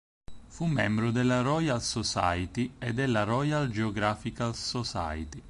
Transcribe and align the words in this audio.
Fu 0.47 0.65
membro 0.65 1.11
della 1.11 1.41
Royal 1.41 1.79
Society 1.79 2.73
e 2.79 2.91
della 2.91 3.21
Royal 3.23 3.69
Geographical 3.69 4.55
Society. 4.55 5.39